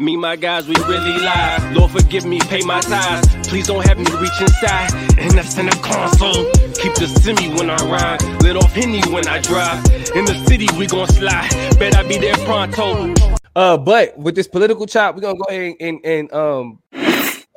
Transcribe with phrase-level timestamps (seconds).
[0.00, 1.76] Me, my guys, we really live.
[1.76, 3.28] Lord, forgive me, pay my tithes.
[3.46, 4.94] Please don't have me reach inside.
[5.18, 6.50] And that's in the console.
[6.72, 8.22] Keep the semi when I ride.
[8.42, 9.84] Let off Henny when I drive.
[10.16, 11.50] In the city, we gon' slide.
[11.78, 13.12] Bet I be there pronto.
[13.54, 16.78] Uh, but with this political chop, we're gonna go ahead and, and um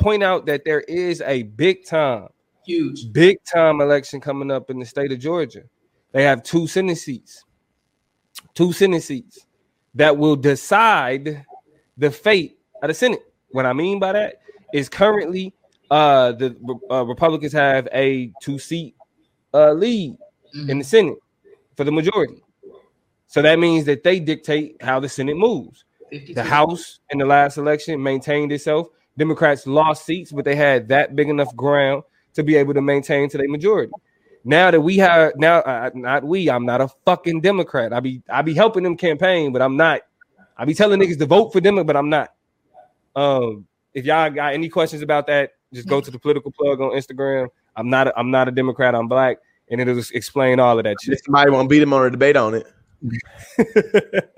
[0.01, 2.27] point out that there is a big time,
[2.65, 3.13] Huge.
[3.13, 5.61] big time election coming up in the state of Georgia.
[6.11, 7.45] They have two Senate seats,
[8.53, 9.45] two Senate seats
[9.95, 11.45] that will decide
[11.97, 13.21] the fate of the Senate.
[13.51, 14.41] What I mean by that
[14.73, 15.53] is currently
[15.91, 16.55] uh the
[16.89, 18.95] uh, Republicans have a two seat
[19.53, 20.17] uh lead
[20.67, 21.17] in the Senate
[21.75, 22.43] for the majority.
[23.27, 25.85] So that means that they dictate how the Senate moves.
[26.11, 26.35] 52.
[26.35, 28.87] The House in the last election maintained itself.
[29.17, 32.03] Democrats lost seats, but they had that big enough ground
[32.35, 33.91] to be able to maintain to their majority.
[34.43, 37.93] Now that we have now, uh, not we, I'm not a fucking Democrat.
[37.93, 40.01] I be I be helping them campaign, but I'm not.
[40.57, 42.33] I be telling niggas to vote for them, but I'm not.
[43.15, 46.91] Um, if y'all got any questions about that, just go to the political plug on
[46.91, 47.47] Instagram.
[47.75, 48.07] I'm not.
[48.07, 48.95] A, I'm not a Democrat.
[48.95, 49.37] I'm black,
[49.69, 51.23] and it'll explain all of that shit.
[51.25, 52.67] Somebody want to beat him on a debate on it.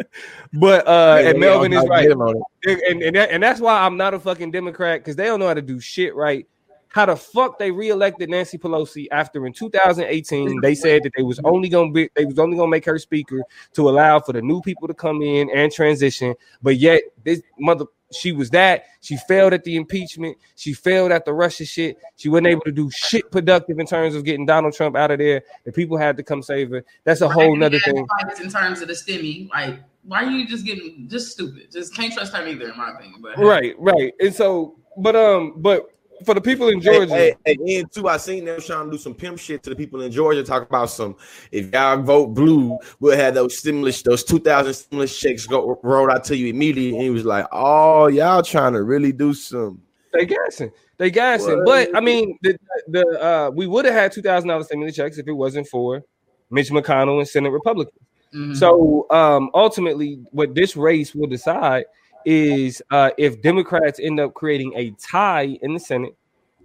[0.54, 2.04] but uh, Yeah, and Melvin is right.
[2.04, 2.84] get him on it.
[2.90, 5.48] and and, that, and that's why I'm not a fucking Democrat because they don't know
[5.48, 6.48] how to do shit right.
[6.96, 11.42] How the fuck they reelected Nancy Pelosi after in 2018 they said that they was
[11.44, 13.44] only gonna be they was only gonna make her speaker
[13.74, 17.84] to allow for the new people to come in and transition, but yet this mother
[18.14, 22.30] she was that she failed at the impeachment, she failed at the Russia shit, she
[22.30, 25.44] wasn't able to do shit productive in terms of getting Donald Trump out of there.
[25.66, 26.86] The people had to come save her.
[27.04, 28.08] That's a whole nother thing.
[28.42, 31.74] In terms of the stimmy, like why are you just getting just stupid?
[31.74, 33.20] Just can't trust her either, in my opinion.
[33.22, 34.14] But Right, right.
[34.22, 35.90] And so, but um, but
[36.24, 38.98] for the people in Georgia, hey, hey, and too, I seen them trying to do
[38.98, 40.44] some pimp shit to the people in Georgia.
[40.44, 41.16] Talk about some.
[41.52, 46.12] If y'all vote blue, we'll have those stimulus, those two thousand stimulus checks go rolled
[46.12, 46.92] out to you immediately.
[46.92, 49.82] And he was like, "Oh, y'all trying to really do some."
[50.14, 51.64] they gassing, they gassing.
[51.64, 51.90] What?
[51.92, 52.58] But I mean, the
[52.88, 56.04] the uh, we would have had two thousand dollars stimulus checks if it wasn't for
[56.50, 58.00] Mitch McConnell and Senate Republicans.
[58.34, 58.56] Mhm.
[58.56, 61.86] So um, ultimately, what this race will decide
[62.26, 66.16] is uh, if Democrats end up creating a tie in the Senate,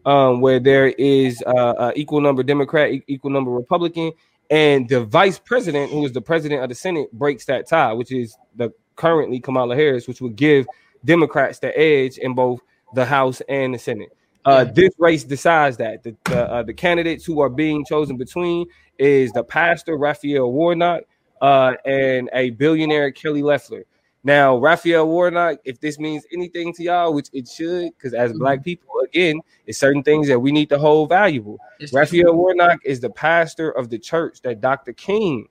[0.05, 4.13] um, where there is uh, uh, equal number Democrat, equal number Republican,
[4.51, 8.11] and the vice president, who is the president of the Senate, breaks that tie, which
[8.11, 10.67] is the currently Kamala Harris, which would give
[11.05, 12.61] Democrats the edge in both
[12.95, 14.11] the House and the Senate.
[14.45, 18.67] Uh, this race decides that the the, uh, the candidates who are being chosen between
[18.99, 21.03] is the pastor Raphael Warnock
[21.41, 23.85] uh, and a billionaire Kelly Loeffler.
[24.23, 28.59] Now, Raphael Warnock, if this means anything to y'all, which it should, because as black
[28.59, 28.65] mm-hmm.
[28.65, 31.59] people, again, it's certain things that we need to hold valuable.
[31.79, 34.93] It's Raphael Warnock is the pastor of the church that Dr.
[34.93, 35.49] King,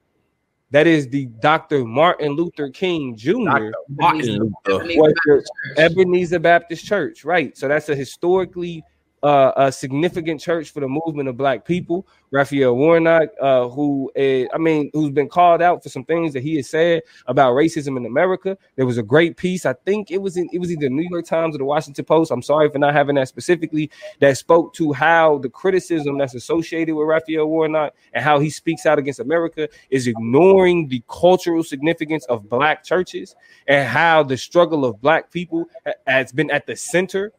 [0.70, 1.84] that is the Dr.
[1.84, 3.72] Martin Luther King Jr.
[3.90, 5.44] Martin Luther.
[5.78, 7.58] Ebenezer Baptist Church, right?
[7.58, 8.84] So that's a historically
[9.24, 12.08] uh, a significant church for the movement of black people.
[12.32, 16.44] Raphael Warnock, uh, who is, I mean, who's been called out for some things that
[16.44, 18.58] he has said about racism in America.
[18.76, 21.08] There was a great piece, I think it was in, it was either the New
[21.10, 22.32] York Times or the Washington Post.
[22.32, 23.90] I'm sorry for not having that specifically.
[24.20, 28.86] That spoke to how the criticism that's associated with Raphael Warnock and how he speaks
[28.86, 33.36] out against America is ignoring the cultural significance of black churches
[33.68, 35.66] and how the struggle of black people
[36.06, 37.34] has been at the center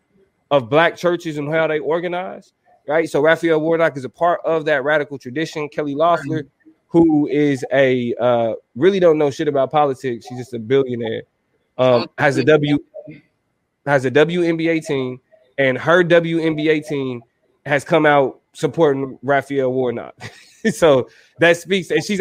[0.51, 2.53] of black churches and how they organize.
[2.89, 3.09] Right.
[3.09, 5.69] So Raphael Warnock is a part of that radical tradition.
[5.69, 6.45] Kelly Loeffler,
[6.89, 10.27] who is a uh, really don't know shit about politics.
[10.29, 11.23] She's just a billionaire.
[11.79, 12.79] Um, has a W
[13.87, 15.21] has a WNBA team,
[15.57, 17.23] and her WNBA team
[17.65, 20.15] has come out supporting Raphael Warnock.
[20.73, 22.19] so that speaks, and she's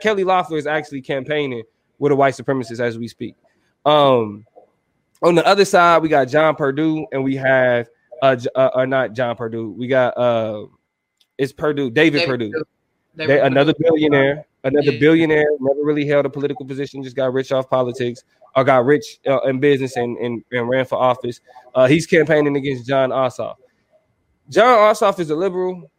[0.00, 1.62] Kelly Loeffler is actually campaigning
[1.98, 3.34] with a white supremacist as we speak.
[3.86, 4.44] Um,
[5.22, 7.88] on the other side, we got John Perdue, and we have
[8.22, 9.70] uh, uh, uh not John Perdue.
[9.70, 10.66] We got uh,
[11.38, 12.50] it's Perdue, David, David Purdue.
[12.50, 12.64] Perdue.
[13.16, 13.46] David They, Perdue.
[13.46, 15.00] another billionaire, another Yeah.
[15.00, 18.24] billionaire, never really held a political position, just got rich off politics
[18.56, 21.40] or got rich uh, in business and, and, and ran for office.
[21.74, 23.56] Uh, he's campaigning against Jon Ossoff.
[24.48, 25.90] Jon Ossoff is a liberal.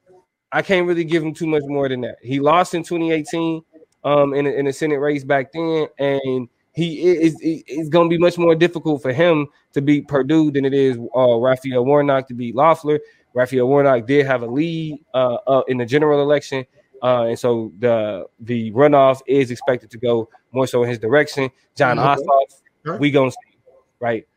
[0.52, 2.18] I can't really give him too much more than that.
[2.22, 3.64] He lost in 2018
[4.04, 8.14] um, in, a, in a Senate race back then, and he is it's going to
[8.14, 12.28] be much more difficult for him to beat Perdue than it is uh, Raphael Warnock
[12.28, 13.00] to beat Loeffler.
[13.34, 16.66] Raphael Warnock did have a lead uh, uh, in the general election,
[17.02, 21.50] uh, and so the the runoff is expected to go more so in his direction.
[21.76, 22.22] Jon Okay.
[22.22, 23.58] Ossoff, we gonna see,
[24.00, 24.28] right?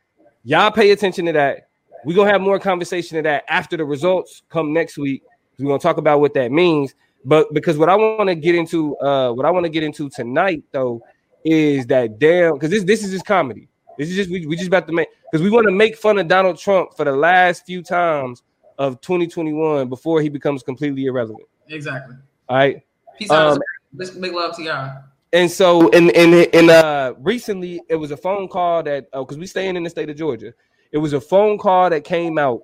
[0.43, 1.69] Y'all pay attention to that.
[2.05, 5.23] We're gonna have more conversation of that after the results come next week.
[5.57, 6.93] We're gonna talk about what that means.
[7.25, 10.09] But because what I want to get into, uh, what I want to get into
[10.09, 11.01] tonight though,
[11.47, 13.67] is that damn because this this is just comedy.
[13.97, 16.17] This is just we, we just about to make because we want to make fun
[16.19, 18.43] of Donald Trump for the last few times
[18.77, 21.47] of 2021 before he becomes completely irrelevant.
[21.67, 22.15] Exactly.
[22.47, 22.81] All right.
[23.17, 23.53] Peace out.
[23.53, 23.59] Um,
[23.95, 25.03] Big big love to y'all.
[25.33, 29.45] And so, in in in uh, recently, it was a phone call that because we
[29.45, 30.53] staying in the state of Georgia,
[30.91, 32.61] it was a phone call that came out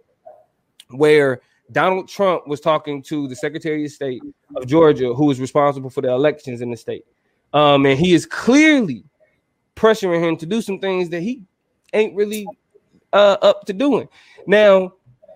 [0.89, 1.41] where
[1.71, 4.21] Donald Trump was talking to the Secretary of State
[4.55, 7.05] of Georgia, who is responsible for the elections in the state,
[7.53, 9.03] um, and he is clearly
[9.75, 11.41] pressuring him to do some things that he
[11.93, 12.47] ain't really
[13.11, 14.07] uh, up to doing.
[14.47, 14.93] Now,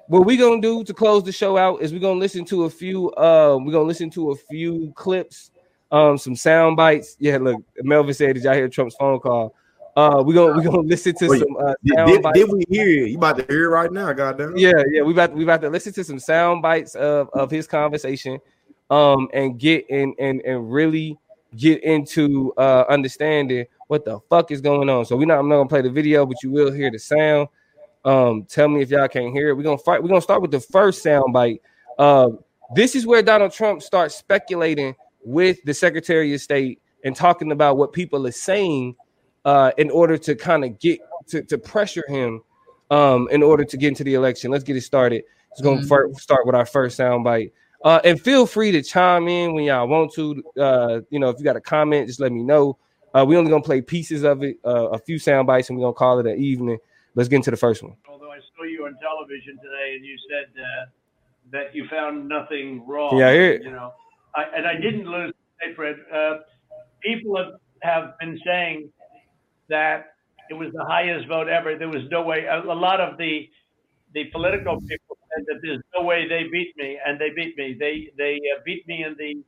[0.07, 2.69] what we're gonna do to close the show out is we're gonna listen to a
[2.69, 3.11] few.
[3.11, 5.51] Uh, we're gonna listen to a few clips
[5.91, 7.15] um, some sound bites.
[7.19, 9.55] Yeah, look, Melvin said, "Did y'all hear Trump's phone call?"
[9.95, 12.87] Uh, we gonna we gonna listen to Wait, some uh, Did, sound did, we hear
[12.87, 13.09] it?
[13.09, 14.57] You about to hear it right now, goddamn.
[14.57, 17.67] Yeah, yeah, we about we about to listen to some sound bites of, of his
[17.67, 18.39] conversation,
[18.89, 21.17] um, and get in and and really
[21.55, 25.05] get into uh understanding what the fuck is going on.
[25.05, 27.47] So we're not I'm not gonna play the video, but you will hear the sound.
[28.05, 29.53] Um, tell me if y'all can't hear it.
[29.55, 30.01] We're gonna fight.
[30.01, 31.61] We're gonna start with the first sound bite.
[31.97, 32.29] Uh,
[32.75, 37.77] this is where Donald Trump starts speculating with the Secretary of State and talking about
[37.77, 38.95] what people are saying
[39.45, 42.41] uh, in order to kind of get to, to pressure him
[42.91, 44.51] um, in order to get into the election.
[44.51, 45.23] Let's get it started.
[45.51, 46.19] It's going to Mhm.
[46.19, 47.51] start with our first soundbite.
[47.83, 50.43] Uh, and feel free to chime in when y'all want to.
[50.59, 52.77] Uh, you know, if you got a comment, just let me know.
[53.13, 55.83] Uh, we only gonna play pieces of it, uh, a few sound bites, and we're
[55.85, 56.77] gonna call it an evening.
[57.15, 57.95] Let's get into the first one.
[58.09, 60.85] although I saw you on television today and you said uh,
[61.51, 63.17] that you found nothing wrong.
[63.17, 63.63] Yeah, I hear it.
[63.63, 63.93] You know,
[64.35, 65.95] I, and I didn't lose faith, Fred.
[66.13, 66.37] Uh,
[67.01, 68.89] people have, have been saying
[69.69, 70.15] that
[70.49, 71.77] it was the highest vote ever.
[71.77, 72.45] There was no way.
[72.45, 73.49] A, a lot of the
[74.13, 77.75] the political people said that there's no way they beat me, and they beat me.
[77.79, 79.41] They they uh, beat me in the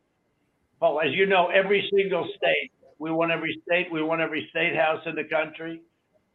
[0.82, 2.72] well, as you know, every single state.
[3.00, 3.92] We won every state.
[3.92, 5.82] We won every state house in the country.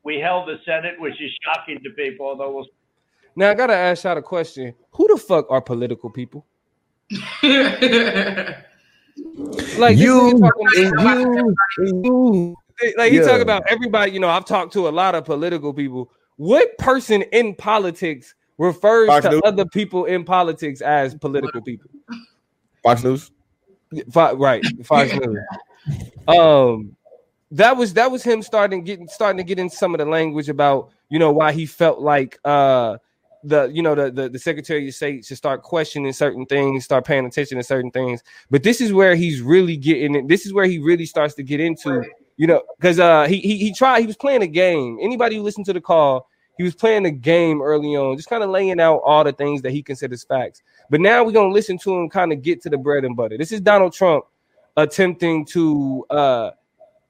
[0.03, 2.67] We held the Senate, which is shocking to people, although we'll
[3.37, 6.47] Now I gotta ask y'all a question: Who the fuck are political people?
[9.79, 11.19] Like You nigga talking and about-
[11.79, 12.93] you you.
[12.97, 13.25] like he Yeah.
[13.25, 14.11] talk about everybody.
[14.13, 16.11] You know, I've talked to a lot of political people.
[16.37, 19.43] What person in politics refers Fox to News.
[19.45, 21.91] other people in politics as political people?
[22.83, 23.31] Fox News.
[24.11, 25.39] Fo- right, Fox News.
[26.27, 26.97] Um,
[27.51, 30.49] that was that was him starting getting starting to get in some of the language
[30.49, 32.97] about you know why he felt like uh
[33.45, 37.05] the you know the, the the secretary of state should start questioning certain things start
[37.05, 40.53] paying attention to certain things but this is where he's really getting it this is
[40.53, 42.03] where he really starts to get into
[42.37, 45.43] you know because uh he, he he tried he was playing a game anybody who
[45.43, 48.81] listened to the call he was playing a game early on just kind of laying
[48.81, 50.63] out all the things that he considers facts.
[50.91, 53.39] But now we're gonna listen to him kind of get to the bread and butter.
[53.39, 54.25] This is donald trump
[54.77, 56.51] attempting to uh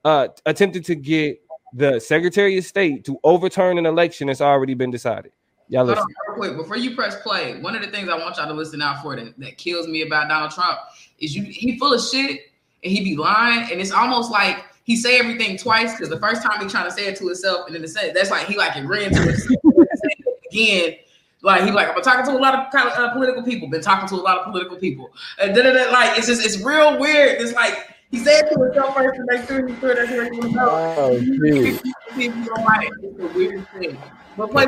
[0.05, 1.41] uh attempting to get
[1.75, 5.33] the secretary of state to overturn an election that's already been decided.
[5.69, 6.03] Y'all Hold listen.
[6.03, 8.53] on, real quick, before you press play, one of the things I want y'all to
[8.53, 10.79] listen out for that, that kills me about Donald Trump
[11.19, 12.43] is you he full of shit
[12.83, 16.43] and he be lying, and it's almost like he say everything twice because the first
[16.43, 18.57] time he trying to say it to himself, and then the second that's like he
[18.57, 20.19] like agreeing to it
[20.51, 20.97] again.
[21.43, 23.69] Like he like I've been talking to a lot of kind of, uh, political people,
[23.69, 26.99] been talking to a lot of political people, and then like it's just it's real
[26.99, 27.41] weird.
[27.41, 30.39] It's like he said to himself first to make sure he's sure that's what he
[30.39, 30.69] want to know.
[30.97, 31.83] Oh, shit.
[32.15, 32.89] People don't like.
[33.03, 33.99] It's a weird thing.
[34.37, 34.67] But play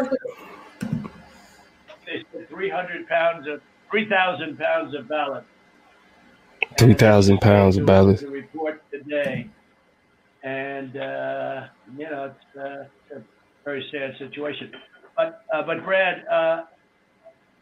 [2.06, 5.46] they said 300 pounds of 3,000 pounds of ballots.
[6.78, 8.22] 3,000 pounds of ballots.
[8.22, 9.48] The report today,
[10.46, 11.66] and uh,
[11.98, 13.22] you know it's uh, a
[13.64, 14.70] very sad situation.
[15.16, 16.64] But uh, but Brad, uh,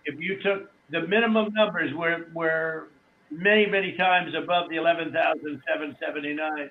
[0.04, 2.88] if you took the minimum numbers, were were
[3.30, 6.70] many many times above the 11,779,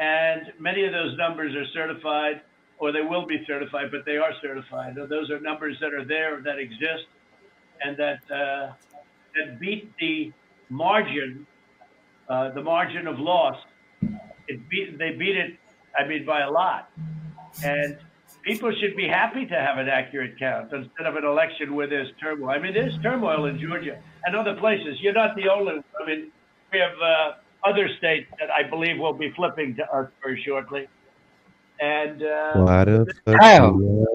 [0.00, 2.40] and many of those numbers are certified,
[2.78, 4.96] or they will be certified, but they are certified.
[4.96, 7.06] Those are numbers that are there that exist,
[7.80, 8.72] and that uh,
[9.36, 10.32] that beat the
[10.68, 11.46] margin
[12.28, 13.56] uh, the margin of loss.
[14.48, 15.54] It beat, they beat it,
[15.98, 16.90] I mean, by a lot.
[17.64, 17.96] And
[18.42, 22.08] people should be happy to have an accurate count instead of an election where there's
[22.20, 22.50] turmoil.
[22.50, 24.98] I mean, there's turmoil in Georgia and other places.
[25.00, 25.74] You're not the only.
[26.00, 26.30] I mean,
[26.72, 30.86] we have uh, other states that I believe will be flipping to us very shortly.
[31.80, 33.70] And uh, Why the fuck How?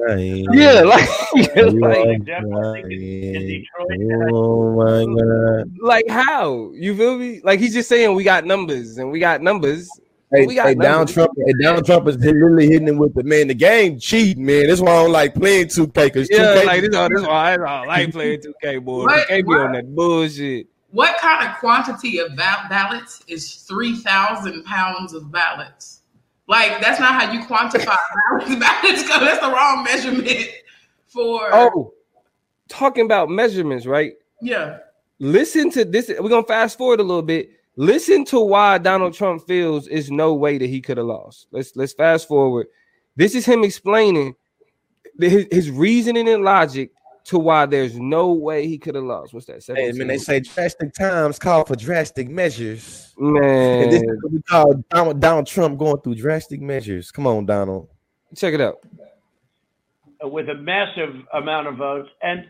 [0.07, 0.45] lying?
[0.53, 3.48] yeah like, You like are example, I think in- in.
[3.48, 5.71] Detroit, Oh my god.
[5.81, 7.41] like how you feel me?
[7.43, 9.89] Like he's just saying we got numbers and we got numbers.
[10.31, 11.07] Hey, We got hey Donald.
[11.09, 13.48] Trump, hey, Donald Trump is literally hitting him with the man.
[13.48, 14.67] The game cheating, man.
[14.67, 17.53] That's why I don't like playing 2K because Yeah, 2K like this, all this why
[17.53, 19.05] I don't like playing 2K boy.
[19.05, 19.27] What?
[19.27, 20.67] 2K be on that bullshit.
[20.91, 26.01] What kind of quantity of ba- ballots is 3,000 pounds of ballots?
[26.48, 27.86] Like that's not how you quantify
[28.39, 28.59] balance.
[28.59, 30.48] balance that's the wrong measurement
[31.07, 31.41] for.
[31.53, 31.93] Oh,
[32.67, 34.13] talking about measurements, right?
[34.41, 34.79] Yeah.
[35.19, 36.09] Listen to this.
[36.19, 37.51] We're gonna fast forward a little bit.
[37.79, 41.48] Listen to why Donald Trump feels is no way that he could have lost.
[41.51, 42.67] Let's let's fast forward.
[43.15, 44.36] This is him explaining
[45.17, 46.91] his, his reasoning and logic
[47.24, 49.33] to why there's no way he could have lost.
[49.33, 49.63] What's that?
[49.65, 53.13] Hey, man, they say drastic times call for drastic measures.
[53.17, 57.12] Man, and this is what we call Donald, Donald Trump going through drastic measures.
[57.12, 57.88] Come on, Donald.
[58.36, 58.83] Check it out.
[60.21, 62.43] With a massive amount of votes, and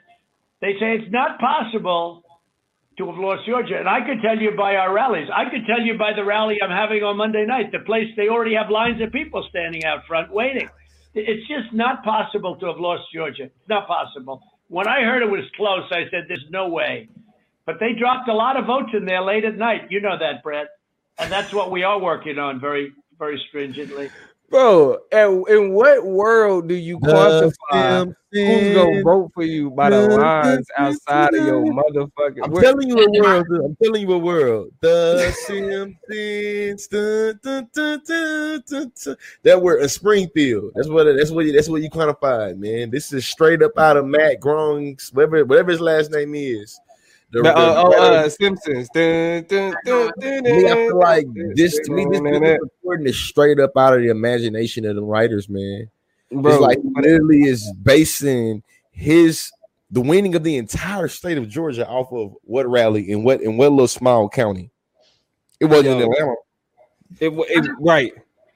[0.60, 2.24] they say it's not possible
[3.00, 3.80] to have lost Georgia.
[3.80, 5.30] And I could tell you by our rallies.
[5.34, 7.72] I could tell you by the rally I'm having on Monday night.
[7.72, 10.70] The place they already have lines of people standing out front waiting.
[11.16, 13.46] It's just not possible to have lost Georgia.
[13.46, 14.42] It's not possible.
[14.68, 17.08] When I heard it was close, I said, "There's no way."
[17.66, 19.90] But they dropped a lot of votes in there late at night.
[19.90, 20.68] You know that, Brad,
[21.18, 24.10] and that's what we are working on very, very stringently.
[24.50, 30.08] Bro, and in what world do you quantify who's gonna vote for you by the
[30.10, 32.44] lines outside of your motherfucking?
[32.44, 33.46] I'm telling you a world.
[33.64, 34.72] I'm telling you a world.
[34.82, 36.88] The Simpsons.
[36.88, 40.72] Dun, dun, dun, that word in Springfield.
[40.76, 41.04] That's what.
[41.04, 41.46] That's what.
[41.54, 42.90] That's what you quantify, man.
[42.90, 46.80] This is straight up out of Matt Groening's whatever whatever his last name is.
[47.32, 48.90] The, the, uh, oh, uh, Simpsons.
[48.94, 53.20] Dun, dun, dun, dun, dun, I feel like this to me, this, this recording is
[53.20, 55.90] straight up out of the imagination of the writers, man.
[56.32, 59.52] Bro, it's like literally is basing his
[59.92, 63.58] the winning of the entire state of Georgia off of what rally in what in
[63.58, 64.72] what little small county.
[65.60, 66.36] It wasn't Yo, in Atlanta.
[67.20, 68.14] It, it right,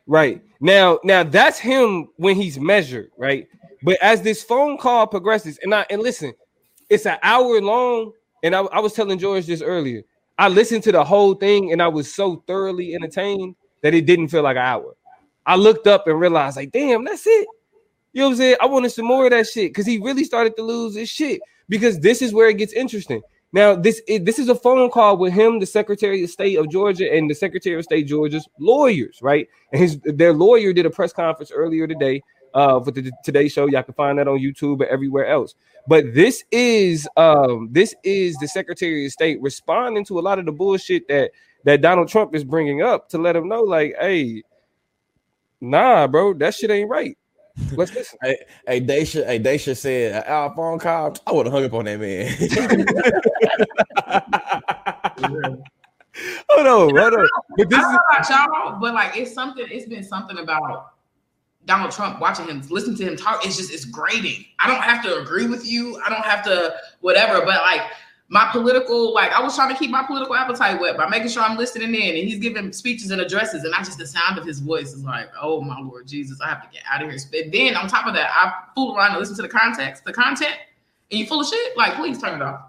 [0.08, 0.42] right.
[0.60, 3.48] Now, now that's him when he's measured, right?
[3.84, 6.34] But as this phone call progresses, and I and listen,
[6.90, 8.14] it's an hour long
[8.44, 10.04] and I, I was telling George this earlier.
[10.38, 14.28] I listened to the whole thing and I was so thoroughly entertained that it didn't
[14.30, 14.96] feel like an hour.
[15.46, 17.48] I looked up and realized, like, damn, that's it.
[18.14, 18.56] You know what I'm saying?
[18.62, 21.42] I wanted some more of that shit because he really started to lose his shit.
[21.70, 23.22] Because this is where it gets interesting.
[23.54, 26.70] Now, this it, this is a phone call with him, the Secretary of State of
[26.70, 29.48] Georgia, and the Secretary of State Georgia's lawyers, right?
[29.72, 32.22] And his their lawyer did a press conference earlier today
[32.54, 33.68] uh, for the Today Show.
[33.68, 35.56] Y'all can find that on YouTube and everywhere else.
[35.88, 40.46] But this is um, this is the Secretary of State responding to a lot of
[40.46, 41.32] the bullshit that
[41.66, 44.44] that Donald Trump is bringing up to let him know, like, hey,
[45.62, 47.18] nah, bro, that shit ain't right.
[47.72, 48.20] Let's listen.
[48.22, 48.38] hey,
[48.68, 52.00] hey, Daisha, hey, Daisha said, our phone call, I would have hung up on that
[52.00, 52.28] man.
[56.50, 57.28] hold on, hold on.
[57.58, 60.93] But this I don't know about y'all, but like it's something, it's been something about
[61.66, 64.46] Donald Trump, watching him, listen to him talk, it's just it's grating.
[64.60, 66.00] I don't have to agree with you.
[66.06, 67.82] I don't have to whatever, but like
[68.30, 71.44] my political, like I was trying to keep my political appetite wet by making sure
[71.44, 74.46] I'm listening in, and he's giving speeches and addresses, and I just the sound of
[74.46, 77.20] his voice is like, oh my lord Jesus, I have to get out of here.
[77.32, 80.14] But then on top of that, I fool around and listen to the context, the
[80.14, 80.56] content,
[81.12, 81.78] and you full of shit.
[81.78, 82.62] Like, please turn it off.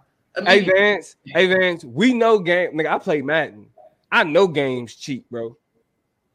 [0.45, 2.73] Hey Vance, hey Vance, we know game.
[2.73, 3.67] Nigga, I play Madden.
[4.13, 5.57] I know games cheap, bro.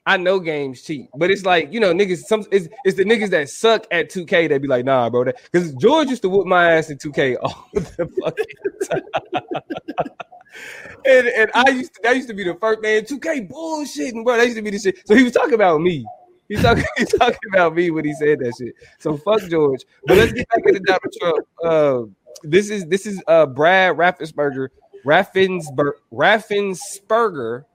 [0.10, 2.24] I know games cheap, but it's like you know, niggas.
[2.24, 5.26] Some it's, it's the niggas that suck at 2K that be like, nah, bro.
[5.26, 8.46] Because George used to whoop my ass in 2K all the fucking
[8.90, 10.08] time.
[11.06, 14.38] and and I used to that used to be the first man 2K bullshitting, bro.
[14.38, 15.08] That used to be the shit.
[15.08, 16.04] So he was talking about me.
[16.48, 18.74] He's talking, he's talking about me when he said that shit.
[18.98, 19.82] So fuck George.
[20.08, 21.48] But let's get back into Donald Trump.
[21.64, 22.02] Uh,
[22.42, 24.70] this is this is uh Brad Raffensperger,
[25.06, 27.66] Raffensper, Raffensperger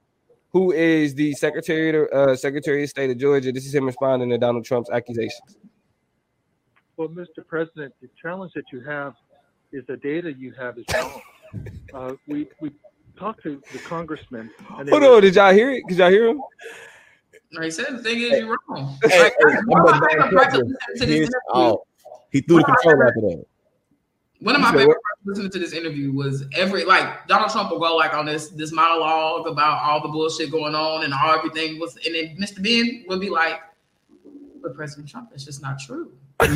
[0.55, 3.51] who is the Secretary uh, Secretary of State of Georgia.
[3.51, 5.59] This is him responding to Donald Trump's accusations.
[6.97, 7.45] Well, Mr.
[7.47, 9.15] President, the challenge that you have
[9.73, 11.21] is the data you have is wrong.
[11.95, 12.71] uh, we we
[13.19, 14.49] talked to the congressman.
[14.69, 15.83] Hold were, on, did y'all hear it?
[15.89, 16.41] Did y'all hear him?
[17.61, 18.97] he said the thing is you're wrong.
[19.05, 19.31] Hey,
[20.99, 21.83] hey, oh,
[22.31, 23.45] he threw the control after that.
[24.41, 27.79] One of my favorite parts listening to this interview was every like Donald Trump will
[27.79, 31.79] go like on this this monologue about all the bullshit going on and all everything
[31.81, 32.63] was, and then Mr.
[32.63, 33.61] Ben would be like,
[34.63, 36.51] "But President Trump, that's just not true." like,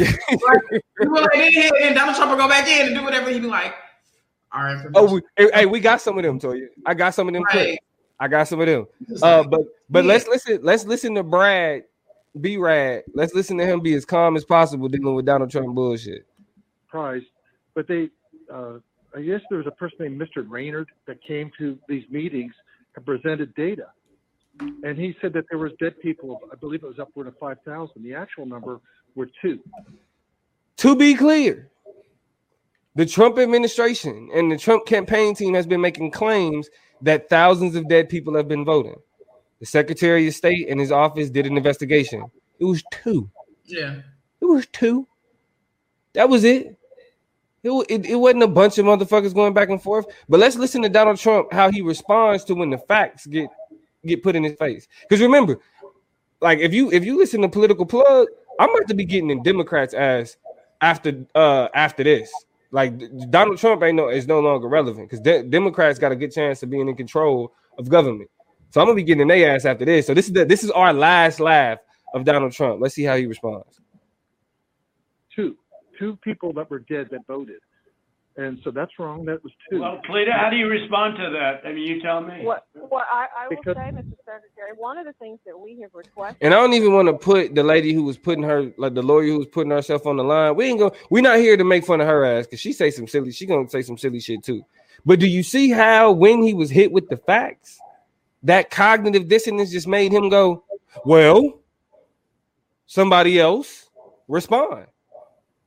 [1.00, 3.74] and Donald Trump will go back in and do whatever he'd be like.
[4.50, 4.92] Our information.
[4.96, 6.68] Oh, we, hey, we got some of them, Toya.
[6.86, 7.42] I got some of them.
[7.52, 7.78] Right.
[8.18, 8.86] I got some of them.
[9.22, 9.60] Uh, but
[9.90, 10.08] but yeah.
[10.08, 10.60] let's listen.
[10.62, 11.84] Let's listen to Brad
[12.40, 13.04] B Rad.
[13.14, 16.26] Let's listen to him be as calm as possible dealing with Donald Trump bullshit.
[16.88, 17.24] Price
[17.78, 18.10] but they,
[18.52, 18.78] uh,
[19.16, 20.46] I guess there was a person named Mr.
[20.46, 22.52] Braynard that came to these meetings
[22.96, 23.86] and presented data.
[24.60, 28.02] And he said that there was dead people, I believe it was upward of 5,000.
[28.02, 28.80] The actual number
[29.14, 29.60] were two.
[30.78, 31.70] To be clear,
[32.94, 36.68] the Trump administration and the Trump campaign team has been making claims
[37.02, 38.96] that thousands of dead people have been voting.
[39.60, 42.24] The Secretary of State and his office did an investigation.
[42.58, 43.30] It was two.
[43.64, 43.96] Yeah.
[44.40, 45.06] It was two.
[46.14, 46.77] That was it.
[47.62, 50.06] It, it, it wasn't a bunch of motherfuckers going back and forth.
[50.28, 53.48] But let's listen to Donald Trump how he responds to when the facts get
[54.06, 54.86] get put in his face.
[55.02, 55.58] Because remember,
[56.40, 58.28] like if you if you listen to political plug,
[58.60, 60.36] I'm about to be getting in Democrats' ass
[60.80, 62.30] after uh after this.
[62.70, 63.00] Like
[63.30, 66.62] Donald Trump ain't no is no longer relevant because de- Democrats got a good chance
[66.62, 68.30] of being in control of government.
[68.70, 70.06] So I'm gonna be getting in their ass after this.
[70.06, 71.78] So this is the, this is our last laugh
[72.14, 72.80] of Donald Trump.
[72.80, 73.77] Let's see how he responds.
[75.98, 77.60] Two, two people that were dead that voted.
[78.36, 79.24] And so that's wrong.
[79.24, 79.80] That was two.
[79.80, 81.68] Well, Cleta, how do you respond to that?
[81.68, 82.44] I mean, you tell me.
[82.44, 84.14] What, what I, I will Because- say, Mr.
[84.24, 86.36] Secretary, one of the things that we have requested.
[86.40, 89.02] And I don't even want to put the lady who was putting her, like the
[89.02, 90.54] lawyer who was putting herself on the line.
[90.54, 90.92] We ain't go.
[91.10, 93.32] We're not here to make fun of her ass because she say some silly.
[93.32, 94.62] She gonna say some silly shit too.
[95.04, 97.80] But do you see how when he was hit with the facts,
[98.44, 100.62] that cognitive dissonance just made him go,
[101.04, 101.60] "Well,
[102.86, 103.90] somebody else
[104.28, 104.86] respond,"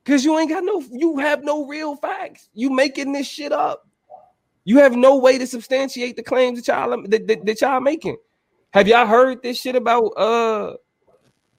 [0.03, 0.84] because you ain't got no.
[0.91, 2.50] You have no real facts.
[2.53, 3.88] You making this shit up.
[4.63, 8.17] You have no way to substantiate the claims that y'all that, that, that y'all making.
[8.74, 10.74] Have y'all heard this shit about uh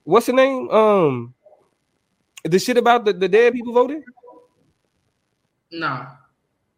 [0.05, 0.71] what's the name?
[0.71, 1.35] Um
[2.45, 4.03] the shit about the, the dead people voting?
[5.71, 6.07] No.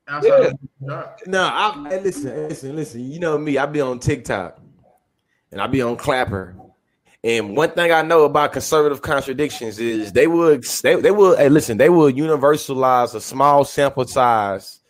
[0.06, 1.26] Outside of dark.
[1.26, 3.10] No, I hey, listen, listen, listen.
[3.10, 4.60] You know me, I be on TikTok
[5.50, 6.56] and I be on Clapper.
[7.24, 11.48] And one thing I know about conservative contradictions is they would they, they will hey
[11.48, 14.80] listen, they will universalize a small sample size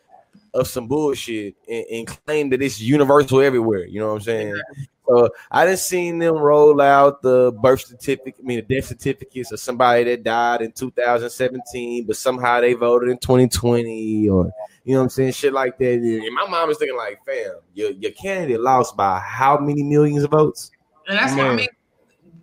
[0.53, 3.87] of some bullshit and, and claim that it's universal everywhere.
[3.87, 4.61] You know what I'm saying?
[5.07, 9.53] So I didn't seen them roll out the birth certificate, I mean the death certificates
[9.53, 14.51] of somebody that died in 2017, but somehow they voted in 2020 or
[14.83, 15.95] you know what I'm saying, shit like that.
[15.95, 20.25] And my mom is thinking like, fam, your, your candidate lost by how many millions
[20.25, 20.73] of votes?
[21.07, 21.69] And that's what I mean.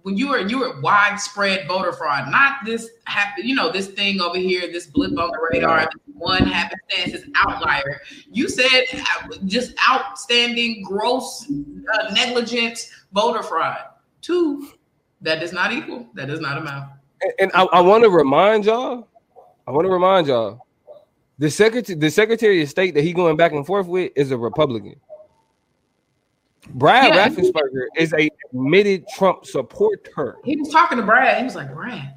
[0.04, 4.20] When you were you were widespread voter fraud, not this happen, you know, this thing
[4.20, 8.02] over here, this blip on the radar, this one happenstance, this outlier.
[8.32, 13.78] You said uh, just outstanding, gross, uh, negligent voter fraud.
[14.22, 14.70] Two,
[15.22, 16.08] that does not equal.
[16.16, 16.92] That does not amount.
[17.22, 19.08] And, and I, I want to remind y'all,
[19.68, 20.66] I want to remind y'all,
[21.38, 24.38] the secretary the Secretary of State that he going back and forth with is a
[24.38, 24.96] Republican.
[26.70, 27.28] Brad Yeah.
[27.30, 30.38] Raffensperger is a admitted Trump supporter.
[30.44, 31.38] He was talking to Brad.
[31.40, 32.14] He was like, Brad,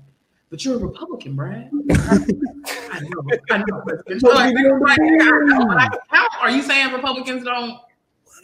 [0.50, 1.70] but you're a Republican, Brad.
[1.90, 3.36] I know.
[3.50, 3.82] I know.
[4.22, 7.78] Like, like, yeah, I know, but I- How are you saying Republicans don't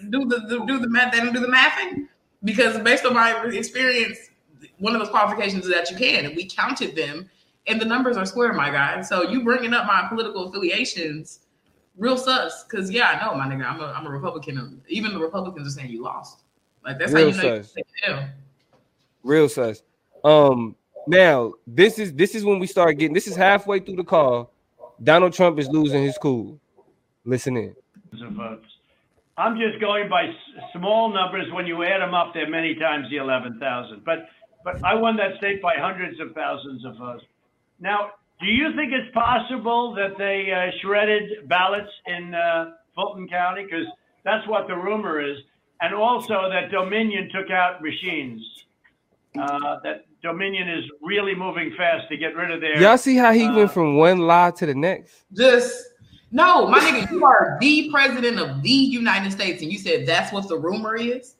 [0.09, 1.13] do the, the do the math?
[1.13, 2.09] They don't do the mathing
[2.45, 4.19] because based on my experience,
[4.79, 7.29] one of those qualifications is that you can, and we counted them,
[7.67, 9.03] and the numbers are square, my guy.
[9.03, 11.41] So you bringing up my political affiliations,
[11.96, 12.64] real sus.
[12.64, 14.81] Because yeah, I know, my nigga, I'm a I'm a Republican.
[14.88, 16.40] Even the Republicans are saying you lost.
[16.85, 17.72] Like that's Real how you know you sus.
[17.72, 18.16] take.
[19.22, 19.83] Real sus.
[20.24, 20.74] Um,
[21.07, 23.14] now this is this is when we start getting.
[23.14, 24.53] This is halfway through the call.
[25.03, 26.59] Donald Trump is losing his cool.
[27.24, 27.74] Listen in.
[28.22, 28.66] of votes.
[29.37, 30.35] I'm just going by
[30.72, 31.50] small numbers.
[31.53, 34.05] When you add them up, they're many times the 11,000.
[34.05, 34.29] But
[34.64, 37.24] but I won that state by hundreds of thousands of votes.
[37.81, 43.64] Now, do you think it's possible that they uh, shredded ballots in uh, Fulton County?
[43.64, 43.87] Because
[44.24, 45.38] that's what the rumor is.
[45.81, 48.42] And also that Dominion took out machines.
[49.40, 52.81] Uh, that Dominion is really moving fast to get rid of their.
[52.81, 55.22] Y'all see how he Uh, went from one lie to the next?
[55.33, 55.87] Just
[56.33, 60.33] no, my nigga, you are the president of the United States, and you said that's
[60.33, 61.37] what the rumor is.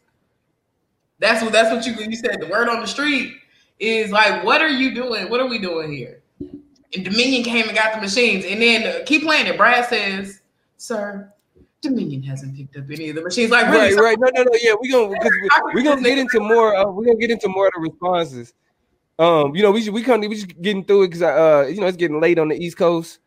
[1.19, 2.41] That's what that's what you you said.
[2.41, 3.35] The word on the street
[3.79, 5.29] is like, what are you doing?
[5.29, 6.20] What are we doing here?
[6.95, 9.57] And Dominion came and got the machines, and then uh, keep playing it.
[9.57, 10.41] Brad says,
[10.77, 11.33] "Sir,
[11.83, 13.79] Dominion hasn't picked up any of the machines." Like, really?
[13.79, 14.03] Right, sir?
[14.03, 14.19] right.
[14.19, 14.51] No, no, no.
[14.61, 16.75] Yeah, we gonna because we, we gonna get into more.
[16.75, 18.53] Uh, we gonna get into more of the responses.
[19.21, 21.81] Um, you know, we should, we come we just getting through it because uh, you
[21.81, 23.21] know, it's getting late on the East Coast.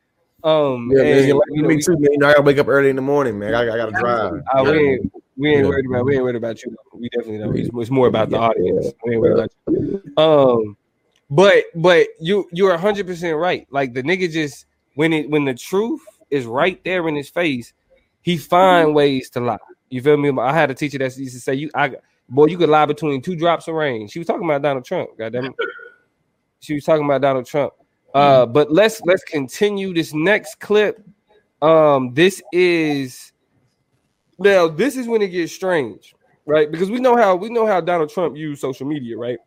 [0.43, 2.11] Um, Yeah, man, and, you you know, me we- too, man.
[2.11, 3.55] You know, I gotta wake up early in the morning, man.
[3.55, 4.41] I, I gotta drive.
[4.53, 5.67] uh, we ain't we ain't Yeah.
[5.69, 6.75] worried about we ain't worried about you.
[6.93, 8.91] We definitely know it's, it's more about the audience.
[9.05, 10.03] We ain't worried about you.
[10.17, 10.77] Um,
[11.33, 13.65] but but you you're hundred percent right.
[13.71, 14.65] Like the nigga just
[14.95, 17.73] when it when the truth is right there in his face,
[18.21, 19.57] he find ways to lie.
[19.89, 20.31] You feel me?
[20.39, 21.95] I had a teacher that used to say, "You, I,
[22.29, 25.09] boy, you could lie between two drops of rain." She was talking about Donald Trump.
[25.17, 25.53] Goddamn it.
[26.59, 27.73] She was talking about Donald Trump.
[28.13, 31.03] Uh, but let's let's continue this next clip.
[31.63, 33.33] Um, this is
[34.37, 36.13] now this is when it gets strange,
[36.45, 36.71] right?
[36.71, 39.39] Because we know how we know how Donald Trump used social media, right?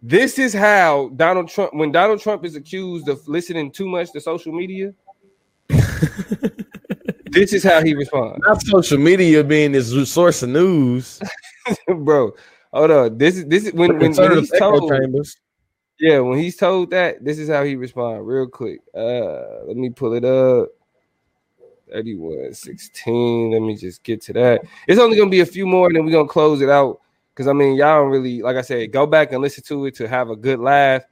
[0.00, 4.20] This is how Donald Trump, when Donald Trump is accused of listening too much to
[4.20, 4.94] social media,
[5.68, 8.38] this is how he responds.
[8.46, 11.20] Not social media being his source of news.
[11.88, 12.32] bro.
[12.72, 13.18] Hold on.
[13.18, 14.90] This is this is when when, when he's told.
[14.90, 15.36] chambers.
[15.98, 18.80] Yeah, when he's told that, this is how he respond real quick.
[18.94, 20.68] Uh let me pull it up.
[21.90, 23.50] 31 16.
[23.50, 24.62] Let me just get to that.
[24.86, 27.00] It's only gonna be a few more, and then we're gonna close it out.
[27.38, 29.94] Cause I mean, y'all don't really like I said, go back and listen to it
[29.94, 31.02] to have a good laugh.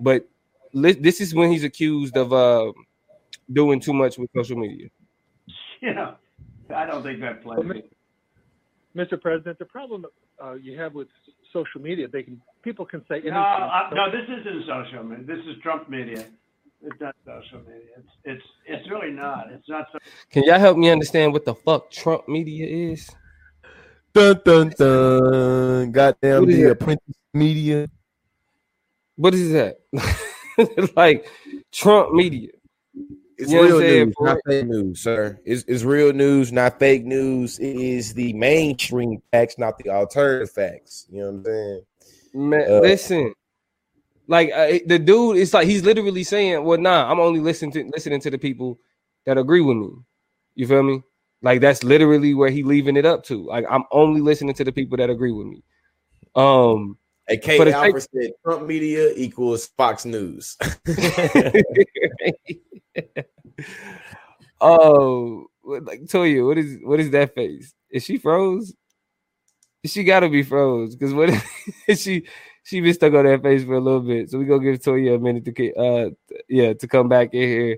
[0.00, 0.28] But
[0.72, 2.72] li- this is when he's accused of uh
[3.52, 4.88] doing too much with social media.
[5.80, 6.16] You know,
[6.74, 7.60] I don't think that plays.
[7.64, 7.82] Well,
[8.96, 9.20] Mr.
[9.20, 10.06] President, the problem
[10.42, 11.06] uh, you have with
[11.52, 13.34] social media, they can people can say anything.
[13.34, 15.24] No, uh, no, this isn't social media.
[15.24, 16.26] This is Trump media.
[16.82, 17.94] It's not social media.
[17.98, 19.52] It's it's it's really not.
[19.52, 19.86] It's not.
[19.92, 19.98] So,
[20.30, 23.08] Can y'all help me understand what the fuck Trump media is?
[24.16, 25.92] Dun dun dun.
[25.92, 26.70] Goddamn What is the that?
[26.70, 27.86] apprentice media.
[29.16, 29.76] What is that?
[30.96, 31.28] like
[31.70, 32.48] Trump media.
[33.36, 34.24] It's You real news, boy?
[34.24, 35.38] not fake news, sir.
[35.44, 37.58] It's, it's real news, not fake news.
[37.58, 41.04] It is the mainstream facts, not the alternative facts.
[41.10, 41.80] You know what I'm saying?
[42.32, 43.34] Man, Uh, listen,
[44.26, 47.90] like uh, the dude, it's like he's literally saying, "Well, nah, I'm only listening to
[47.92, 48.80] listening to the people
[49.26, 49.90] that agree with me."
[50.54, 51.02] You feel me?
[51.46, 53.46] Like that's literally where he leaving it up to.
[53.46, 55.62] Like I'm only listening to the people that agree with me.
[56.34, 60.56] Um, Hey, Kate said Trump media equals Fox News.
[64.60, 67.72] oh, like Toya, what is what is that face?
[67.92, 68.74] Is she froze?
[69.84, 72.26] She gotta be froze because what if she
[72.64, 74.30] she been stuck on that face for a little bit.
[74.30, 76.10] So we gonna give Toya a minute to uh
[76.48, 77.76] yeah to come back in here.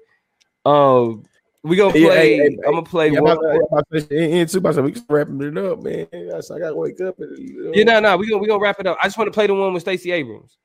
[0.65, 1.25] Um,
[1.69, 2.01] we gonna play.
[2.01, 3.33] Yeah, hey, I'm gonna play Yeah, one.
[3.33, 4.77] I'm about to- I'm about to finish in- in too much.
[4.77, 6.07] We can wrapping it up, man.
[6.13, 7.19] I gotta wake up.
[7.21, 7.73] And, you know.
[7.75, 8.99] Yeah, no, no, we gonna we gonna wrap it up.
[9.03, 10.57] I just want to play the one with Stacey Abrams.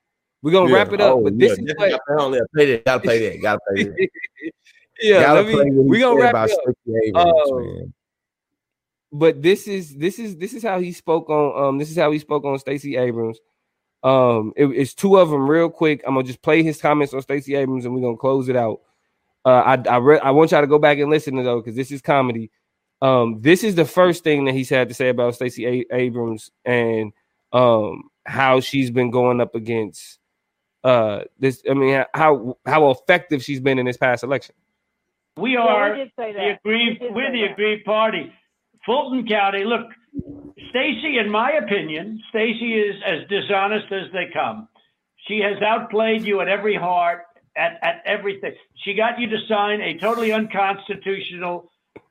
[0.42, 0.76] We're gonna Yeah.
[0.76, 2.86] wrap it up, Oh, but this yeah, is what, gotta play, that.
[2.86, 3.42] Gotta play that.
[3.42, 4.10] Gotta play that.
[5.02, 5.22] yeah.
[5.22, 6.76] gotta me, play we gonna wrap about it up.
[7.06, 7.94] Abrams, man.
[9.12, 12.12] but this is this is this is how he spoke on um this is how
[12.12, 13.40] he spoke on Stacey Abrams.
[14.04, 16.02] Um, it- it's two of them real quick.
[16.06, 18.82] I'm gonna just play his comments on Stacey Abrams and we're gonna close it out.
[19.46, 21.76] Uh, I I, re- I want y'all to go back and listen to though because
[21.76, 22.50] this is comedy.
[23.02, 26.52] Um, this is the first thing that he's had to say about Stacey A- Abrams
[26.66, 27.12] and
[27.52, 30.20] um how she's been going up against
[30.84, 31.62] uh this.
[31.70, 34.56] I mean how how effective she's been in this past election.
[35.38, 36.60] we Yeah, are we the that.
[36.60, 37.02] aggrieved.
[37.02, 37.52] We we're the that.
[37.52, 38.32] aggrieved party.
[38.86, 39.64] Fulton County.
[39.66, 39.88] Look,
[40.70, 41.18] Stacey.
[41.18, 44.68] In my opinion, Stacey is as dishonest as they come.
[45.28, 47.22] She has outplayed you at every heart,
[47.56, 48.54] at, at everything.
[48.84, 51.70] She got you to sign a totally unconstitutional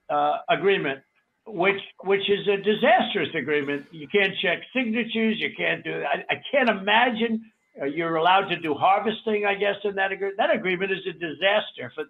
[0.09, 1.01] uh, agreement,
[1.47, 3.87] which which is a disastrous agreement.
[3.91, 5.39] You can't check signatures.
[5.39, 6.05] You can't do.
[6.05, 7.45] I, I can't imagine
[7.81, 9.47] uh, you're allowed to do harvesting.
[9.47, 10.39] I guess in that agreement.
[10.39, 12.05] That agreement is a disaster for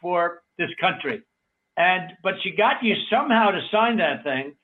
[0.00, 1.22] for this country.
[1.76, 4.54] And but she got you somehow to sign that thing,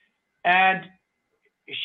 [0.44, 0.82] and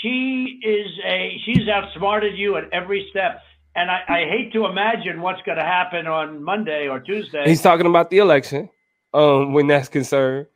[0.02, 3.41] she is a she's outsmarted you at every step.
[3.78, 7.44] And I, I hate to imagine what's going to happen on Monday or Tuesday.
[7.46, 8.72] He's talking about the election,
[9.13, 10.48] um, when that's concerned.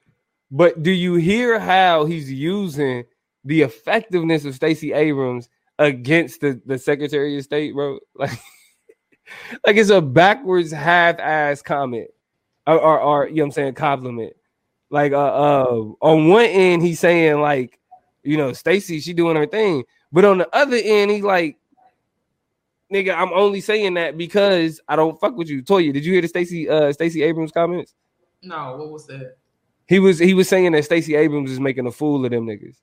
[0.49, 3.03] But do you hear how he's using
[3.45, 7.99] the effectiveness of Stacey Abrams against the, the Secretary of State, bro?
[8.15, 8.39] Like,
[9.65, 12.09] like it's a backwards half-ass comment.
[12.65, 14.33] Or, or, or you know what I'm saying, compliment.
[14.89, 17.79] Like uh, uh on one end, he's saying, like,
[18.23, 19.83] you know, Stacey, she doing her thing.
[20.11, 21.57] But on the other end, he's like,
[22.91, 25.63] nigga, I'm only saying that because I don't fuck with you.
[25.63, 27.93] Toya, did you hear the Stacey uh Stacey Abrams comments?
[28.43, 29.37] No, what was that?
[29.87, 32.77] He was he was saying that Stacey Abrams is making a fool of them niggas.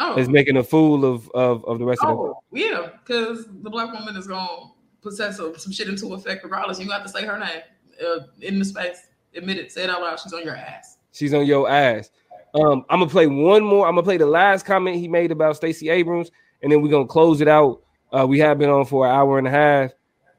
[0.00, 2.18] Oh, Is making a fool of of, of the rest of them.
[2.18, 4.70] oh yeah, because the black woman is gonna
[5.02, 6.78] possess some, some shit into effect regardless.
[6.78, 7.62] You got to say her name
[8.04, 9.08] uh, in the space.
[9.34, 9.72] Admit it.
[9.72, 10.20] Say it out loud.
[10.20, 10.98] She's on your ass.
[11.12, 12.10] She's on your ass.
[12.54, 13.86] Um, I'm gonna play one more.
[13.86, 16.30] I'm gonna play the last comment he made about Stacey Abrams,
[16.62, 17.82] and then we're gonna close it out.
[18.12, 19.90] Uh, we have been on for an hour and a half.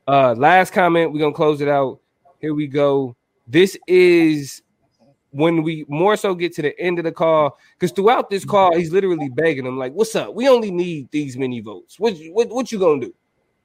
[0.08, 1.99] Uh, last comment, we're gonna close it out.
[2.39, 3.15] Here we go.
[3.47, 4.63] This is
[5.32, 8.75] when we more so get to the end of the call, because throughout this call,
[8.75, 10.34] he's literally begging them, like, "What's up?
[10.34, 11.99] We only need these many votes.
[11.99, 13.13] What what what you gonna do?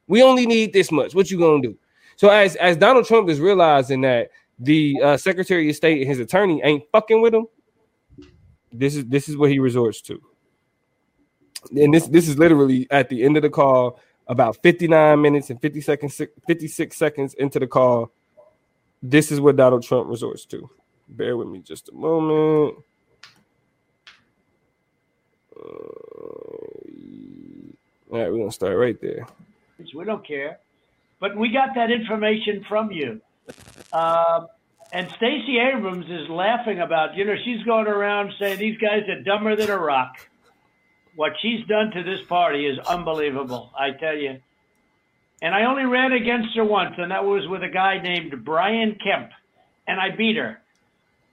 [0.06, 1.14] We only need this much.
[1.14, 1.76] What you gonna do?"
[2.16, 6.18] So as as Donald Trump is realizing that the uh, Secretary of State and his
[6.18, 7.46] attorney ain't fucking with him,
[8.70, 10.20] this is this is what he resorts to.
[11.70, 15.60] And this this is literally at the end of the call, about 59 minutes and
[15.60, 18.10] 50 seconds, 56 seconds into the call.
[19.02, 20.70] This is what Donald Trump resorts to.
[21.08, 22.76] Bear with me just a moment.
[25.56, 25.64] Uh,
[28.10, 29.26] all right, we're gonna start right there.
[29.94, 30.58] We don't care.
[31.20, 33.20] But we got that information from you.
[33.92, 34.48] Um,
[34.92, 39.20] and Stacey Abrams is laughing about, you know, she's going around saying these guys are
[39.22, 40.28] dumber than a rock.
[41.16, 43.70] What she's done to this party is unbelievable.
[43.78, 44.40] I tell you.
[45.42, 48.96] And I only ran against her once, and that was with a guy named Brian
[49.02, 49.30] Kemp,
[49.86, 50.60] and I beat her.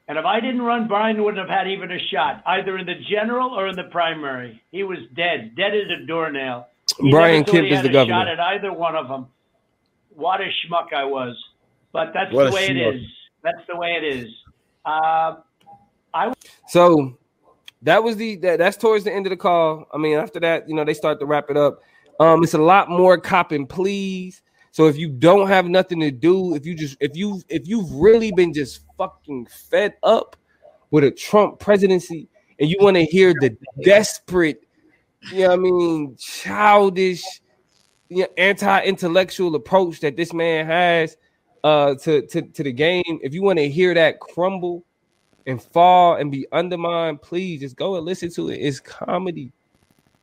[0.07, 2.95] And if I didn't run, Brian wouldn't have had even a shot, either in the
[3.09, 4.61] general or in the primary.
[4.71, 6.67] He was dead, dead as a doornail.
[6.99, 8.15] He Brian Kemp he is had the a governor.
[8.15, 9.27] Shot at either one of them.
[10.15, 11.37] What a schmuck I was.
[11.93, 12.95] But that's What the way it schmuck.
[12.95, 13.01] is.
[13.43, 14.29] That's the way it is.
[14.83, 15.35] Uh,
[16.67, 17.17] So
[17.83, 19.87] that was the that, that's towards the end of the call.
[19.93, 21.81] I mean, after that, you know, they start to wrap it up.
[22.19, 24.41] Um, it's a lot more cop and please.
[24.71, 27.91] So if you don't have nothing to do, if you just if you if you've
[27.91, 30.35] really been just fucking fed up
[30.91, 34.63] with a Trump presidency and you want to hear the desperate,
[35.31, 37.23] you know what I mean, childish,
[38.09, 41.17] you know, anti-intellectual approach that this man has
[41.63, 44.85] uh to, to, to the game, if you want to hear that crumble
[45.47, 48.57] and fall and be undermined, please just go and listen to it.
[48.57, 49.51] It's comedy.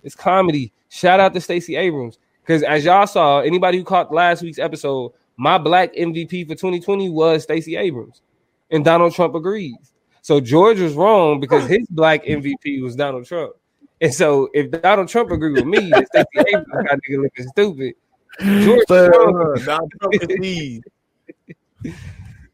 [0.02, 0.72] It's comedy.
[0.88, 2.18] Shout out to Stacey Abrams.
[2.42, 7.11] Because as y'all saw, anybody who caught last week's episode, my black MVP for 2020
[7.11, 8.22] was Stacey Abrams.
[8.70, 9.92] And Donald Trump agrees.
[10.22, 13.52] So George was wrong because his black MVP was Donald Trump.
[14.00, 17.94] And so if Donald Trump agreed with me, that Stacey Abrams got nigga looking stupid.
[18.40, 19.54] George wrong.
[19.57, 20.83] Uh, Donald Trump these.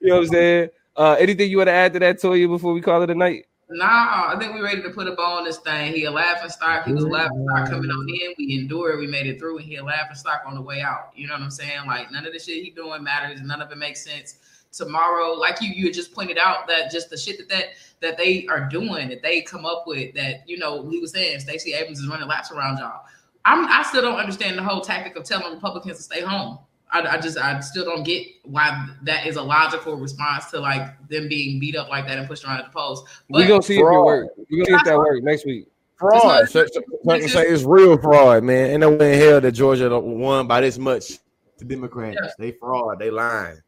[0.01, 0.69] You know what I'm saying?
[0.97, 3.47] Uh, anything you want to add to that, Toya, before we call it a night?
[3.71, 5.95] Nah, I think we're ready to put a bow on this thing.
[5.95, 6.87] He a laughing stock.
[6.87, 8.35] He was a laughing stock coming on in.
[8.39, 8.99] We endured.
[8.99, 11.13] We made it through, and he a laughing stock on the way out.
[11.17, 11.87] You know what I'm saying?
[11.87, 13.41] Like none of the shit he doing matters.
[13.41, 14.37] None of it makes sense.
[14.71, 17.65] Tomorrow, like you, you just pointed out that just the shit that that
[18.01, 21.41] that they are doing, that they come up with, that you know, he was saying
[21.41, 23.07] Stacey Abrams is running laps around y'all.
[23.47, 26.59] I'm, I still don't understand the whole tactic of telling Republicans to stay home.
[26.91, 31.09] I, I just I still don't get why that is a logical response to like
[31.09, 33.05] them being beat up like that and pushed around at the polls.
[33.29, 34.07] We're gonna see if it fraud.
[34.07, 34.35] works.
[34.51, 35.67] We're gonna see if that works next week.
[35.97, 36.49] Fraud.
[36.49, 38.71] So, so, so say it's real fraud, man.
[38.71, 41.19] Ain't no way in hell that Georgia won by this much
[41.59, 42.19] to Democrats.
[42.21, 42.31] Yeah.
[42.39, 42.99] They fraud.
[42.99, 43.61] They lying.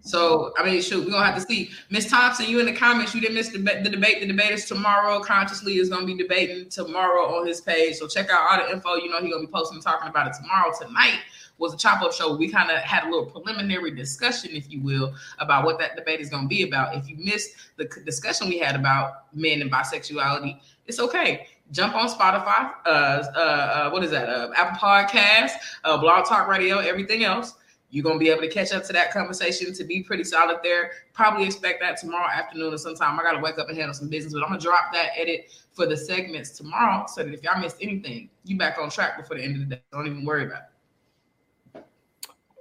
[0.00, 1.70] So I mean, shoot, we're gonna have to see.
[1.90, 4.20] Miss Thompson, you in the comments, you didn't miss the, the debate.
[4.20, 5.18] The debate is tomorrow.
[5.18, 7.96] Consciously is gonna be debating tomorrow on his page.
[7.96, 8.94] So check out all the info.
[8.94, 10.70] You know he's gonna be posting talking about it tomorrow.
[10.78, 11.18] Tonight
[11.58, 12.36] was a chop up show.
[12.36, 16.20] We kind of had a little preliminary discussion, if you will, about what that debate
[16.20, 16.96] is gonna be about.
[16.96, 21.46] If you missed the discussion we had about men and bisexuality, it's okay.
[21.72, 22.72] Jump on Spotify.
[22.84, 24.28] Uh, uh, uh what is that?
[24.28, 27.54] Uh, Apple Podcasts, uh, Blog Talk Radio, everything else.
[27.90, 30.90] You're gonna be able to catch up to that conversation to be pretty solid there.
[31.12, 33.18] Probably expect that tomorrow afternoon or sometime.
[33.18, 35.86] I gotta wake up and handle some business, but I'm gonna drop that edit for
[35.86, 39.44] the segments tomorrow so that if y'all missed anything, you back on track before the
[39.44, 39.82] end of the day.
[39.92, 40.75] Don't even worry about it.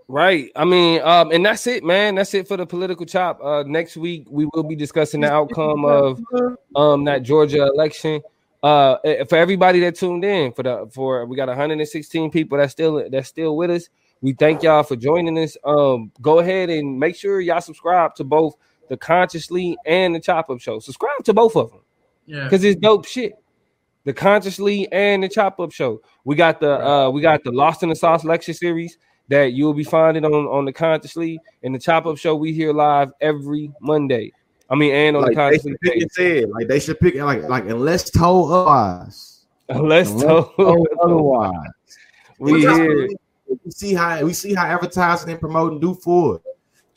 [0.08, 0.52] Right.
[0.56, 2.16] I mean, um, and that's it, man.
[2.16, 3.44] That's it for the political chop.
[3.44, 6.22] Uh, next week we will be discussing the outcome of
[6.76, 8.22] um that Georgia election.
[8.62, 12.72] Uh, eh, for everybody that tuned in for the for we got 116 people that's
[12.72, 13.90] still that's still with us.
[14.22, 15.58] We thank y'all for joining us.
[15.64, 18.56] Um, go ahead and make sure y'all subscribe to both
[18.90, 20.80] the Consciously and the Chop Up Show.
[20.80, 21.82] Subscribe to both of them
[22.28, 22.44] Yeah.
[22.44, 23.34] because it's dope shit.
[24.04, 26.02] The Consciously and the Chop Up Show.
[26.24, 28.98] We got the uh we got the Lost in the Sauce lecture series
[29.30, 32.36] that you'll be finding on on the Consciously and the Chop Up Show.
[32.36, 34.32] We hear live every Monday.
[34.70, 36.04] I mean, and on Like the they Consciously should pick page.
[36.04, 36.50] it said.
[36.50, 39.46] Like they should pick it like like unless told otherwise.
[39.70, 41.70] Unless Unless told otherwise.
[42.40, 42.68] we
[43.64, 46.42] we see how we see how advertising and promoting do for it.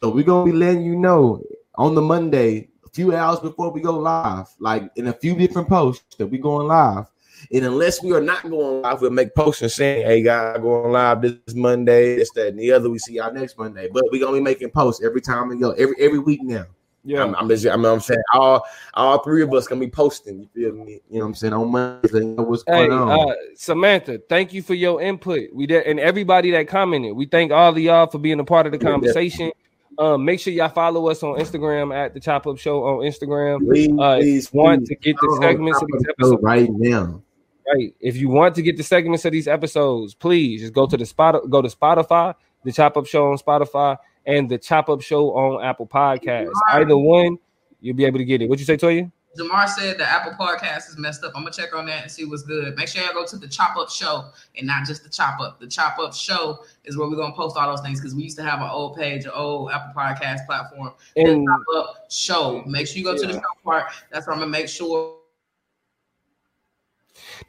[0.01, 1.43] So we're gonna be letting you know
[1.77, 5.69] on the Monday, a few hours before we go live, like in a few different
[5.69, 7.07] posts that we going live.
[7.53, 10.93] And unless we are not going live, we'll make posts and saying, "Hey guys, going
[10.93, 14.21] live this Monday, this, that, and the other." We see y'all next Monday, but we're
[14.21, 16.67] gonna be making posts every time we go, every every week now.
[17.05, 19.89] Yeah, I'm, I'm just, I mean, I'm saying all all three of us gonna be
[19.89, 20.41] posting.
[20.41, 21.01] You feel me?
[21.09, 23.31] You know what I'm saying on Monday, you know what's Hey, going on.
[23.31, 25.49] uh, Samantha, thank you for your input.
[25.55, 27.15] We did, and everybody that commented.
[27.17, 28.91] We thank all of y'all for being a part of the Yeah.
[28.91, 29.51] conversation.
[29.99, 33.61] Um, make sure y'all follow us on Instagram at the Chop Up Show on Instagram.
[33.67, 36.43] please, uh, please, want please, to get the segments of Chop these Up Show episodes.
[36.43, 37.23] right now.
[37.73, 37.95] Right.
[38.01, 41.05] If you want to get the segments of these episodes, please just go to the
[41.05, 45.31] spot, go to Spotify, the Chop Up Show on Spotify, and the Chop Up Show
[45.37, 46.51] on Apple Podcasts.
[46.71, 47.39] Either one,
[47.81, 48.49] you'll be able to get it.
[48.49, 49.11] What you say, Toya?
[49.39, 51.33] Jamar said the Apple podcast is messed up.
[51.37, 52.75] I'm gonna check on that and see what's good.
[52.77, 55.61] Make sure y'all go to the Chop Up Show and not just the Chop Up.
[55.61, 58.39] The Chop Up Show is where we're gonna post all those things because we used
[58.39, 60.93] to have an old page, an old Apple Podcast platform.
[61.15, 62.65] The And Chop Up Show.
[62.67, 63.93] Make sure you go to the show part.
[64.11, 65.18] That's where I'm gonna make sure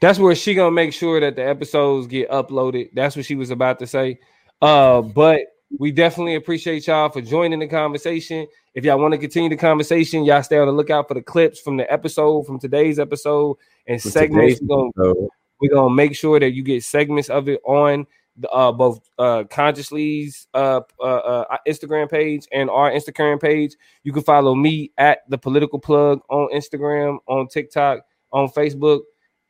[0.00, 2.90] that's where she gonna make sure that the episodes get uploaded.
[2.94, 4.20] That's what she was about to say.
[4.62, 5.40] Uh, but
[5.78, 8.46] we definitely appreciate y'all for joining the conversation.
[8.74, 11.60] If y'all want to continue the conversation, y'all stay on the lookout for the clips
[11.60, 14.60] from the episode, from today's episode, and segments.
[14.62, 15.14] We're gonna.
[15.60, 19.44] We're gonna make sure that you get segments of it on the, uh, both uh,
[19.50, 23.74] Consciously's uh, uh, uh, Instagram page and our Instagram page.
[24.02, 28.00] You can follow me at the Political Plug on Instagram, on TikTok,
[28.32, 29.00] on Facebook,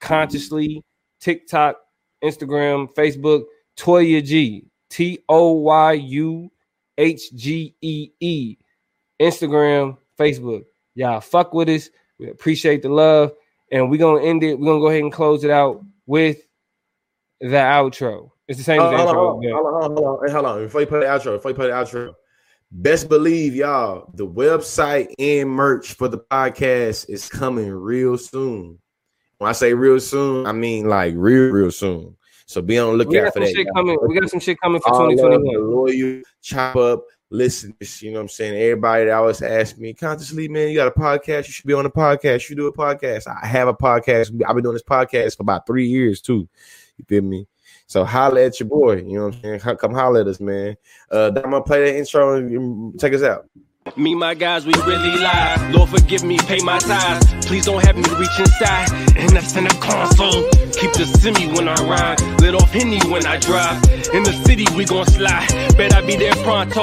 [0.00, 0.82] Consciously,
[1.20, 1.76] TikTok,
[2.22, 3.44] Instagram, Facebook.
[3.80, 6.50] Toya G, T O Y U
[6.98, 8.56] H G E E,
[9.20, 10.64] Instagram, Facebook.
[10.94, 11.88] Y'all fuck with us.
[12.18, 13.32] We appreciate the love.
[13.72, 14.58] And we're gonna end it.
[14.58, 16.38] We're gonna go ahead and close it out with
[17.40, 18.32] the outro.
[18.48, 19.36] It's the same Hold as the hold intro.
[19.36, 19.52] on, yeah.
[19.54, 20.26] hold on, hold on.
[20.26, 20.62] Hey, hold on.
[20.64, 22.14] Before you play the outro, before you play the outro,
[22.72, 28.78] best believe y'all, the website and merch for the podcast is coming real soon.
[29.40, 32.14] When I say real soon, I mean like real, real soon.
[32.44, 33.54] So be on the lookout for some that.
[33.54, 33.96] shit coming.
[34.06, 35.54] We got some shit coming for All 2021.
[35.54, 38.02] the loyal chop up listeners.
[38.02, 38.60] You know what I'm saying?
[38.60, 41.46] Everybody that always ask me, consciously, man, you got a podcast.
[41.46, 42.50] You should be on a podcast.
[42.50, 43.34] You do a podcast.
[43.42, 44.30] I have a podcast.
[44.46, 46.46] I've been doing this podcast for about three years too.
[46.98, 47.46] You feel me?
[47.86, 48.96] So holla at your boy.
[48.96, 49.76] You know what I'm saying?
[49.78, 50.76] Come holla at us, man.
[51.10, 53.48] Uh, I'm gonna play the intro and take us out.
[53.96, 55.70] Me, my guys, we really lie.
[55.72, 57.46] Lord, forgive me, pay my tithes.
[57.46, 58.92] Please don't have me reach inside.
[59.16, 60.44] And in the console.
[60.72, 62.20] Keep the semi when I ride.
[62.42, 63.82] Let off Henny when I drive.
[64.12, 65.48] In the city, we gon' slide.
[65.78, 66.78] Bet I be there pronto.